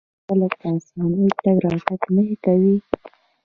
آیا 0.03 0.25
خلک 0.27 0.53
په 0.61 0.67
اسانۍ 0.77 1.27
تګ 1.41 1.57
راتګ 1.65 2.01
نه 2.15 2.23
کوي؟ 2.43 2.75